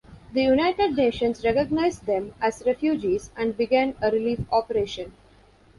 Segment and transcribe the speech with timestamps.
[0.33, 5.13] The United Nations recognised them as refugees and began a relief operation.